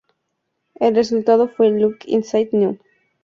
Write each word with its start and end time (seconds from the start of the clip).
El 0.79 0.95
resultado 0.95 1.47
fue 1.47 1.69
Look 1.69 1.99
Inside 2.07 2.49
Now! 2.53 2.79